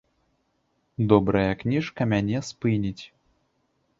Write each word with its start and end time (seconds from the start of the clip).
Добрая 1.11 1.51
кніжка 1.61 2.01
мяне 2.13 2.39
спыніць. 2.49 3.03